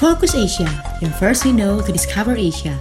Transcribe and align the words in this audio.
Focus 0.00 0.32
Asia, 0.32 0.64
your 1.04 1.12
first 1.20 1.44
window 1.44 1.84
to 1.84 1.92
discover 1.92 2.32
Asia. 2.32 2.80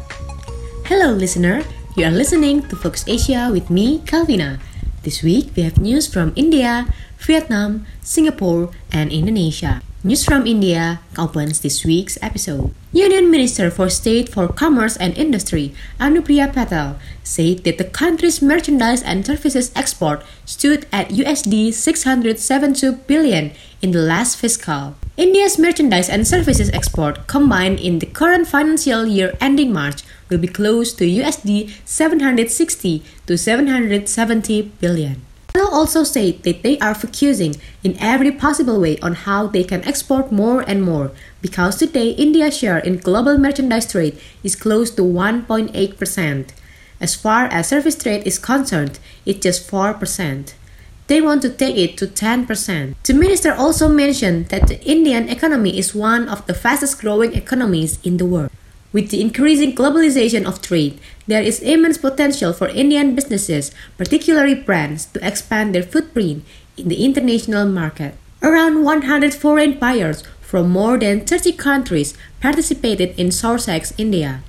Hello, 0.87 1.11
listener. 1.11 1.67
You 1.99 2.07
are 2.07 2.15
listening 2.15 2.63
to 2.71 2.79
Focus 2.79 3.03
Asia 3.11 3.51
with 3.51 3.67
me, 3.67 3.99
Kalvina. 4.07 4.63
This 5.03 5.19
week 5.19 5.51
we 5.51 5.67
have 5.67 5.75
news 5.75 6.07
from 6.07 6.31
India, 6.39 6.87
Vietnam, 7.19 7.83
Singapore, 7.99 8.71
and 8.87 9.11
Indonesia. 9.11 9.83
News 9.99 10.23
from 10.23 10.47
India 10.47 11.03
opens 11.19 11.59
this 11.59 11.83
week's 11.83 12.15
episode. 12.23 12.71
Union 12.91 13.29
Minister 13.29 13.69
for 13.69 13.87
State 13.87 14.29
for 14.29 14.47
Commerce 14.47 14.97
and 14.97 15.15
Industry, 15.15 15.75
Anupriya 15.99 16.51
Patel, 16.51 16.97
said 17.23 17.63
that 17.63 17.77
the 17.77 17.83
country's 17.83 18.41
merchandise 18.41 19.03
and 19.03 19.23
services 19.23 19.71
export 19.75 20.23
stood 20.43 20.87
at 20.91 21.09
USD 21.09 21.71
672 21.71 22.93
billion 23.05 23.51
in 23.83 23.91
the 23.91 24.01
last 24.01 24.37
fiscal. 24.37 24.95
India's 25.17 25.59
merchandise 25.59 26.09
and 26.09 26.27
services 26.27 26.71
export 26.71 27.27
combined 27.27 27.79
in 27.79 27.99
the 27.99 28.07
current 28.07 28.47
financial 28.47 29.05
year 29.05 29.37
ending 29.39 29.71
March 29.71 30.01
will 30.27 30.39
be 30.39 30.47
close 30.47 30.91
to 30.93 31.05
USD 31.05 31.69
760 31.85 33.03
to 33.27 33.37
770 33.37 34.63
billion. 34.81 35.28
Patel 35.51 35.73
also 35.73 36.03
said 36.03 36.43
that 36.43 36.61
they 36.61 36.77
are 36.77 36.93
focusing 36.93 37.55
in 37.83 37.97
every 37.99 38.31
possible 38.31 38.79
way 38.79 38.99
on 38.99 39.15
how 39.15 39.47
they 39.47 39.63
can 39.63 39.83
export 39.83 40.31
more 40.31 40.61
and 40.61 40.83
more 40.83 41.11
because 41.41 41.77
today 41.77 42.11
India's 42.11 42.57
share 42.57 42.77
in 42.77 42.97
global 42.97 43.37
merchandise 43.39 43.91
trade 43.91 44.19
is 44.43 44.55
close 44.55 44.91
to 44.91 45.01
1.8%. 45.01 46.49
As 47.01 47.15
far 47.15 47.45
as 47.45 47.69
service 47.69 47.95
trade 47.95 48.27
is 48.27 48.37
concerned, 48.37 48.99
it's 49.25 49.39
just 49.39 49.67
4%. 49.67 50.53
They 51.07 51.19
want 51.19 51.41
to 51.41 51.49
take 51.49 51.77
it 51.77 51.97
to 51.97 52.05
10%. 52.05 52.93
The 53.01 53.13
minister 53.15 53.51
also 53.51 53.89
mentioned 53.89 54.49
that 54.49 54.67
the 54.67 54.79
Indian 54.85 55.29
economy 55.29 55.79
is 55.79 55.95
one 55.95 56.29
of 56.29 56.45
the 56.45 56.53
fastest 56.53 57.01
growing 57.01 57.33
economies 57.33 57.97
in 58.03 58.17
the 58.17 58.27
world. 58.27 58.51
With 58.91 59.11
the 59.11 59.21
increasing 59.21 59.75
globalization 59.75 60.45
of 60.45 60.61
trade, 60.61 60.99
there 61.27 61.43
is 61.43 61.59
immense 61.59 61.99
potential 61.99 62.53
for 62.53 62.67
Indian 62.69 63.13
businesses, 63.13 63.71
particularly 63.97 64.55
brands, 64.55 65.05
to 65.13 65.25
expand 65.25 65.75
their 65.75 65.83
footprint 65.83 66.43
in 66.75 66.87
the 66.87 67.05
international 67.05 67.69
market. 67.69 68.15
Around 68.41 68.83
100 68.83 69.33
foreign 69.33 69.77
buyers 69.77 70.23
from 70.41 70.71
more 70.71 70.97
than 70.97 71.21
30 71.21 71.53
countries 71.53 72.17
participated 72.41 73.13
in 73.19 73.27
Sourcex 73.29 73.93
India. 73.99 74.41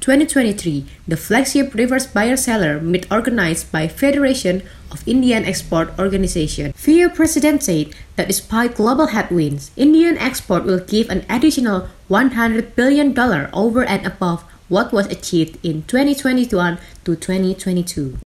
2023, 0.00 0.84
the 1.08 1.16
flagship 1.16 1.72
reverse 1.72 2.06
buyer 2.06 2.36
seller 2.36 2.80
meet 2.80 3.06
organized 3.10 3.70
by 3.70 3.88
Federation 3.88 4.62
of 4.90 5.06
Indian 5.06 5.44
Export 5.44 5.96
Organization. 5.98 6.72
FIO 6.74 7.08
president 7.08 7.62
said 7.62 7.94
that 8.16 8.28
despite 8.28 8.74
global 8.74 9.16
headwinds, 9.16 9.70
Indian 9.76 10.18
export 10.18 10.64
will 10.64 10.80
give 10.80 11.08
an 11.08 11.24
additional 11.30 11.88
$100 12.14 12.76
billion 12.76 13.10
over 13.52 13.82
and 13.82 14.06
above 14.06 14.44
what 14.68 14.92
was 14.92 15.08
achieved 15.08 15.58
in 15.66 15.82
2021 15.82 16.78
to 17.04 17.16
2022. 17.16 18.18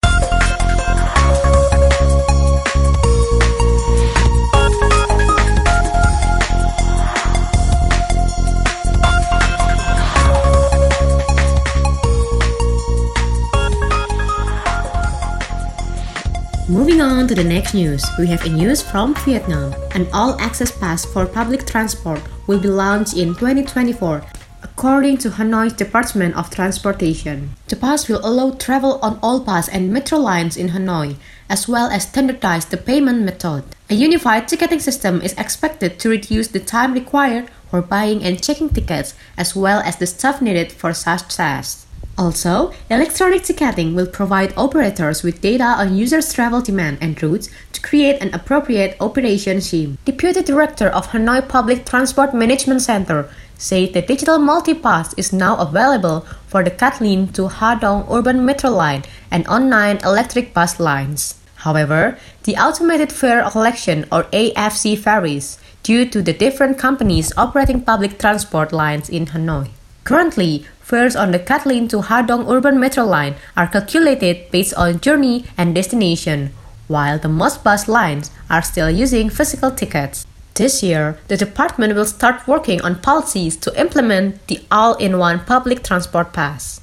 Moving 16.68 17.00
on 17.00 17.30
to 17.30 17.36
the 17.36 17.42
next 17.42 17.74
news, 17.74 18.04
we 18.20 18.28
have 18.28 18.44
a 18.46 18.50
news 18.50 18.82
from 18.82 19.16
Vietnam. 19.24 19.74
An 19.96 20.06
all-access 20.12 20.78
pass 20.78 21.06
for 21.06 21.26
public 21.26 21.66
transport 21.66 22.22
will 22.48 22.60
be 22.60 22.70
launched 22.70 23.16
in 23.16 23.36
2024, 23.36 24.24
according 24.64 25.18
to 25.18 25.30
Hanoi's 25.32 25.74
Department 25.74 26.36
of 26.36 26.50
Transportation. 26.50 27.52
The 27.68 27.76
pass 27.76 28.08
will 28.08 28.22
allow 28.24 28.52
travel 28.52 29.00
on 29.02 29.20
all 29.22 29.40
bus 29.42 29.68
and 29.68 29.92
metro 29.92 30.18
lines 30.18 30.56
in 30.56 30.70
Hanoi, 30.70 31.18
as 31.50 31.68
well 31.68 31.90
as 31.90 32.04
standardize 32.04 32.66
the 32.66 32.78
payment 32.78 33.24
method. 33.24 33.64
A 33.90 33.96
unified 33.96 34.48
ticketing 34.48 34.80
system 34.80 35.22
is 35.22 35.34
expected 35.34 36.00
to 36.00 36.10
reduce 36.10 36.48
the 36.48 36.60
time 36.60 36.94
required 36.94 37.50
for 37.70 37.82
buying 37.82 38.24
and 38.24 38.42
checking 38.42 38.70
tickets, 38.70 39.14
as 39.38 39.56
well 39.56 39.82
as 39.82 39.98
the 39.98 40.08
staff 40.08 40.42
needed 40.42 40.72
for 40.72 40.94
such 40.94 41.36
tasks. 41.36 41.87
Also, 42.18 42.74
electronic 42.90 43.44
ticketing 43.44 43.94
will 43.94 44.08
provide 44.08 44.52
operators 44.58 45.22
with 45.22 45.40
data 45.40 45.64
on 45.64 45.96
users' 45.96 46.34
travel 46.34 46.62
demand 46.62 46.98
and 47.00 47.22
routes 47.22 47.48
to 47.74 47.82
create 47.82 48.20
an 48.20 48.34
appropriate 48.34 48.98
operation 49.00 49.62
scheme. 49.62 50.00
Deputy 50.04 50.42
Director 50.42 50.88
of 50.90 51.08
Hanoi 51.10 51.48
Public 51.48 51.86
Transport 51.86 52.34
Management 52.34 52.82
Center 52.82 53.30
said 53.60 53.94
the 53.94 54.02
digital 54.02 54.40
multipass 54.40 55.14
is 55.16 55.32
now 55.32 55.58
available 55.58 56.22
for 56.48 56.64
the 56.64 56.72
Cát 56.72 57.00
Linh 57.00 57.28
to 57.34 57.50
Ha 57.50 57.76
Dong 57.76 58.08
urban 58.10 58.44
metro 58.44 58.72
line 58.72 59.04
and 59.30 59.48
online 59.48 59.98
electric 59.98 60.56
bus 60.56 60.80
lines. 60.80 61.36
However, 61.58 62.18
the 62.44 62.56
automated 62.56 63.12
fare 63.12 63.48
collection 63.50 64.06
or 64.12 64.24
AFC 64.34 64.98
varies 64.98 65.60
due 65.84 66.10
to 66.10 66.24
the 66.24 66.34
different 66.34 66.80
companies 66.80 67.32
operating 67.38 67.82
public 67.82 68.18
transport 68.18 68.74
lines 68.74 69.08
in 69.08 69.28
Hanoi. 69.28 69.70
Currently, 70.04 70.66
fares 70.88 71.18
on 71.18 71.32
the 71.32 71.40
Cát 71.40 71.66
Linh 71.66 71.90
to 71.90 72.00
Ha 72.00 72.22
Dong 72.22 72.48
urban 72.48 72.80
metro 72.80 73.04
line 73.04 73.36
are 73.58 73.68
calculated 73.68 74.50
based 74.52 74.74
on 74.76 75.02
journey 75.02 75.44
and 75.58 75.76
destination, 75.76 76.54
while 76.88 77.20
the 77.20 77.28
most 77.28 77.62
bus 77.62 77.90
lines 77.90 78.32
are 78.50 78.62
still 78.62 78.90
using 78.90 79.30
physical 79.30 79.70
tickets. 79.70 80.26
This 80.54 80.82
year, 80.82 81.20
the 81.28 81.36
department 81.36 81.94
will 81.94 82.06
start 82.06 82.48
working 82.48 82.80
on 82.82 83.02
policies 83.02 83.58
to 83.58 83.80
implement 83.80 84.48
the 84.48 84.62
all-in-one 84.72 85.44
public 85.44 85.84
transport 85.84 86.32
pass. 86.32 86.80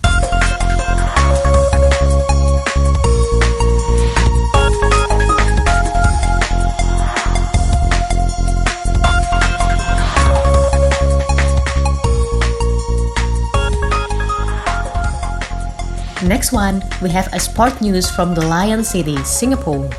Next 16.24 16.52
one, 16.52 16.82
we 17.02 17.10
have 17.10 17.30
a 17.34 17.38
sport 17.38 17.82
news 17.82 18.10
from 18.10 18.34
the 18.34 18.40
Lion 18.40 18.82
City, 18.82 19.22
Singapore. 19.24 19.90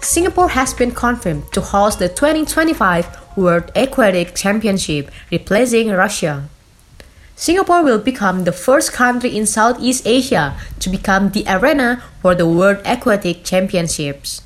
Singapore 0.00 0.48
has 0.48 0.72
been 0.72 0.90
confirmed 0.90 1.52
to 1.52 1.60
host 1.60 1.98
the 1.98 2.08
2025 2.08 3.36
World 3.36 3.70
Aquatic 3.76 4.34
Championship, 4.34 5.10
replacing 5.30 5.90
Russia. 5.90 6.48
Singapore 7.36 7.84
will 7.84 7.98
become 7.98 8.44
the 8.44 8.52
first 8.52 8.94
country 8.94 9.36
in 9.36 9.44
Southeast 9.44 10.06
Asia 10.06 10.56
to 10.78 10.88
become 10.88 11.28
the 11.32 11.44
arena 11.46 12.02
for 12.22 12.34
the 12.34 12.48
World 12.48 12.78
Aquatic 12.86 13.44
Championships. 13.44 14.40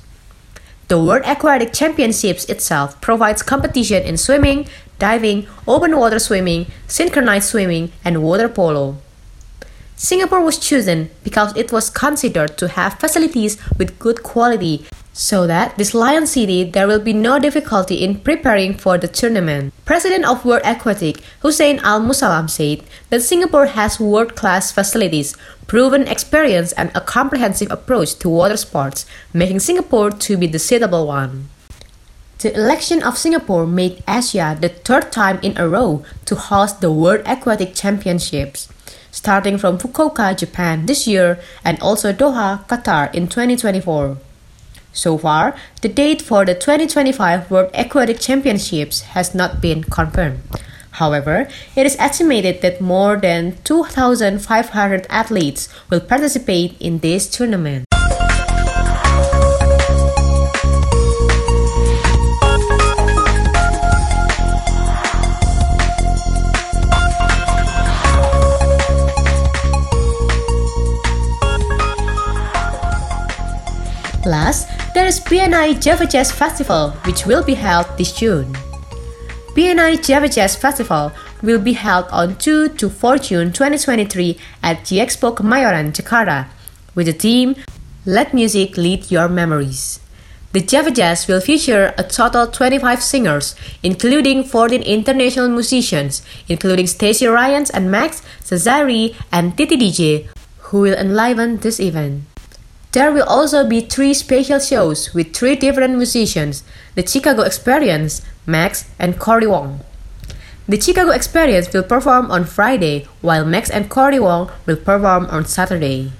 The 0.89 1.01
World 1.01 1.23
Aquatic 1.25 1.71
Championships 1.71 2.43
itself 2.45 2.99
provides 2.99 3.41
competition 3.41 4.03
in 4.03 4.17
swimming, 4.17 4.67
diving, 4.99 5.47
open 5.65 5.95
water 5.95 6.19
swimming, 6.19 6.65
synchronized 6.87 7.47
swimming, 7.47 7.93
and 8.03 8.21
water 8.21 8.49
polo. 8.49 8.97
Singapore 9.97 10.41
was 10.41 10.59
chosen 10.59 11.09
because 11.23 11.55
it 11.55 11.71
was 11.71 11.89
considered 11.89 12.57
to 12.57 12.67
have 12.67 12.99
facilities 12.99 13.57
with 13.77 13.97
good 13.97 14.23
quality 14.23 14.85
so 15.13 15.47
that 15.47 15.77
this 15.77 15.93
Lion 15.93 16.27
City 16.27 16.69
there 16.69 16.85
will 16.85 16.99
be 16.99 17.13
no 17.13 17.39
difficulty 17.39 18.03
in 18.03 18.19
preparing 18.19 18.73
for 18.73 18.97
the 18.97 19.07
tournament. 19.07 19.73
President 19.85 20.25
of 20.25 20.43
World 20.43 20.63
Aquatic, 20.65 21.21
Husain 21.41 21.79
Al 21.79 22.01
Musallam 22.01 22.49
said 22.49 22.83
that 23.09 23.21
Singapore 23.21 23.67
has 23.67 23.97
world-class 23.97 24.73
facilities, 24.73 25.37
proven 25.67 26.05
experience 26.09 26.73
and 26.73 26.91
a 26.93 26.99
comprehensive 26.99 27.71
approach 27.71 28.15
to 28.15 28.27
water 28.27 28.57
sports, 28.57 29.05
making 29.33 29.61
Singapore 29.61 30.11
to 30.11 30.35
be 30.35 30.47
the 30.47 30.59
suitable 30.59 31.07
one. 31.07 31.47
The 32.39 32.53
election 32.53 33.01
of 33.01 33.17
Singapore 33.17 33.65
made 33.65 34.03
Asia 34.05 34.57
the 34.59 34.67
third 34.67 35.13
time 35.13 35.39
in 35.41 35.57
a 35.57 35.69
row 35.69 36.03
to 36.25 36.35
host 36.35 36.81
the 36.81 36.91
World 36.91 37.21
Aquatic 37.25 37.73
Championships 37.73 38.67
starting 39.15 39.57
from 39.57 39.77
Fukuoka, 39.77 40.35
Japan 40.35 40.85
this 40.87 41.07
year 41.07 41.39
and 41.63 41.79
also 41.79 42.11
Doha, 42.11 42.67
Qatar 42.67 43.15
in 43.15 43.27
2024. 43.27 44.17
So 44.91 45.17
far, 45.17 45.55
the 45.81 45.87
date 45.87 46.21
for 46.21 46.43
the 46.43 46.53
2025 46.53 47.49
World 47.49 47.71
Aquatic 47.73 48.19
Championships 48.19 49.15
has 49.15 49.33
not 49.33 49.61
been 49.61 49.83
confirmed. 49.83 50.41
However, 50.99 51.47
it 51.75 51.85
is 51.85 51.95
estimated 51.97 52.61
that 52.61 52.81
more 52.81 53.15
than 53.15 53.57
2,500 53.63 55.07
athletes 55.09 55.69
will 55.89 56.01
participate 56.01 56.75
in 56.79 56.99
this 56.99 57.27
tournament. 57.27 57.85
Last, 75.05 75.29
there 75.29 75.37
is 75.37 75.51
BNI 75.51 75.83
Java 75.83 76.07
Jazz 76.07 76.31
Festival, 76.31 76.89
which 77.05 77.27
will 77.27 77.43
be 77.43 77.53
held 77.53 77.85
this 77.95 78.11
June. 78.11 78.51
BNI 79.53 80.03
Java 80.03 80.27
Jazz 80.27 80.55
Festival 80.55 81.11
will 81.43 81.59
be 81.59 81.73
held 81.73 82.07
on 82.09 82.35
2 82.37 82.69
to 82.69 82.89
4 82.89 83.19
June 83.19 83.53
2023 83.53 84.35
at 84.63 84.83
the 84.85 84.97
Expo 84.97 85.35
Kemayoran, 85.35 85.93
Jakarta, 85.93 86.47
with 86.95 87.05
the 87.05 87.13
theme 87.13 87.53
Let 88.03 88.33
Music 88.33 88.77
Lead 88.77 89.11
Your 89.11 89.29
Memories. 89.29 89.99
The 90.53 90.61
Java 90.61 90.89
Jazz 90.89 91.27
will 91.27 91.39
feature 91.39 91.93
a 91.99 92.03
total 92.03 92.47
25 92.47 93.03
singers, 93.03 93.53
including 93.83 94.43
14 94.43 94.81
international 94.81 95.49
musicians, 95.49 96.23
including 96.49 96.87
Stacy 96.87 97.27
Ryans 97.27 97.69
and 97.69 97.91
Max, 97.91 98.23
Cesari, 98.41 99.13
and 99.31 99.55
Titi 99.55 99.77
DJ, 99.77 100.27
who 100.73 100.79
will 100.79 100.95
enliven 100.97 101.57
this 101.57 101.79
event. 101.79 102.23
There 102.95 103.11
will 103.11 103.27
also 103.27 103.67
be 103.67 103.81
three 103.81 104.13
special 104.13 104.57
shows 104.57 105.13
with 105.13 105.35
three 105.35 105.57
different 105.57 105.97
musicians 105.97 106.63
the 106.95 107.05
Chicago 107.05 107.41
Experience, 107.41 108.21
Max, 108.45 108.85
and 108.97 109.19
Cory 109.19 109.47
Wong. 109.47 109.81
The 110.69 110.79
Chicago 110.79 111.11
Experience 111.11 111.67
will 111.73 111.83
perform 111.83 112.31
on 112.31 112.45
Friday, 112.45 113.05
while 113.19 113.43
Max 113.43 113.69
and 113.69 113.89
Cory 113.89 114.17
Wong 114.17 114.49
will 114.65 114.77
perform 114.77 115.25
on 115.25 115.43
Saturday. 115.43 116.13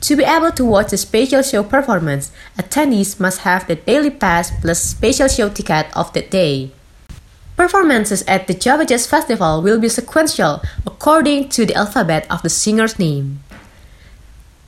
To 0.00 0.16
be 0.16 0.24
able 0.24 0.50
to 0.50 0.64
watch 0.64 0.90
the 0.90 0.96
special 0.96 1.42
show 1.42 1.62
performance, 1.62 2.32
attendees 2.58 3.20
must 3.20 3.46
have 3.46 3.68
the 3.68 3.76
daily 3.76 4.10
pass 4.10 4.50
plus 4.50 4.82
special 4.82 5.28
show 5.28 5.48
ticket 5.48 5.96
of 5.96 6.12
the 6.12 6.22
day. 6.22 6.72
Performances 7.54 8.24
at 8.26 8.48
the 8.48 8.54
Java 8.54 8.84
Jazz 8.84 9.06
Festival 9.06 9.62
will 9.62 9.78
be 9.78 9.88
sequential 9.88 10.60
according 10.84 11.50
to 11.50 11.64
the 11.64 11.76
alphabet 11.76 12.26
of 12.28 12.42
the 12.42 12.50
singer's 12.50 12.98
name. 12.98 13.44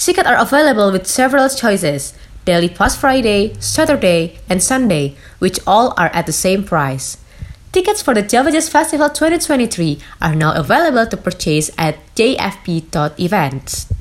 Tickets 0.03 0.27
are 0.27 0.35
available 0.37 0.91
with 0.91 1.07
several 1.07 1.49
choices 1.49 2.13
daily 2.45 2.69
pass 2.69 2.97
Friday, 2.97 3.55
Saturday, 3.61 4.41
and 4.51 4.61
Sunday, 4.61 5.15
which 5.39 5.61
all 5.65 5.95
are 5.97 6.11
at 6.11 6.27
the 6.27 6.33
same 6.33 6.65
price. 6.65 7.19
Tickets 7.71 8.03
for 8.03 8.13
the 8.13 8.21
Java 8.21 8.51
Jazz 8.51 8.69
Festival 8.69 9.09
2023 9.09 10.01
are 10.21 10.35
now 10.35 10.53
available 10.59 11.07
to 11.07 11.17
purchase 11.17 11.71
at 11.79 12.03
jfp.events. 12.17 13.95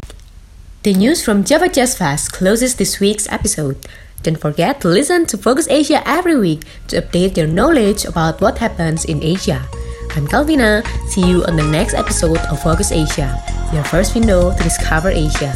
The 0.81 0.95
news 0.95 1.23
from 1.23 1.43
Java 1.43 1.69
Jazz 1.69 1.95
Fest 1.95 2.33
closes 2.33 2.77
this 2.77 2.99
week's 2.99 3.29
episode. 3.29 3.85
Don't 4.23 4.41
forget 4.41 4.81
to 4.81 4.87
listen 4.87 5.27
to 5.27 5.37
Focus 5.37 5.67
Asia 5.69 6.01
every 6.09 6.35
week 6.35 6.63
to 6.87 6.99
update 6.99 7.37
your 7.37 7.45
knowledge 7.45 8.05
about 8.05 8.41
what 8.41 8.57
happens 8.57 9.05
in 9.05 9.21
Asia. 9.21 9.69
I'm 10.17 10.25
Calvina. 10.25 10.81
See 11.09 11.29
you 11.29 11.45
on 11.45 11.57
the 11.57 11.69
next 11.69 11.93
episode 11.93 12.41
of 12.49 12.59
Focus 12.63 12.91
Asia, 12.91 13.37
your 13.71 13.83
first 13.83 14.15
window 14.15 14.49
to 14.57 14.63
discover 14.63 15.09
Asia. 15.09 15.53